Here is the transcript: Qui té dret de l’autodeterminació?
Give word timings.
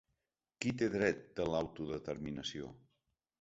Qui 0.63 0.71
té 0.79 0.87
dret 0.93 1.21
de 1.41 1.45
l’autodeterminació? 1.51 2.73